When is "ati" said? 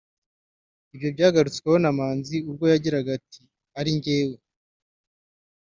3.19-3.41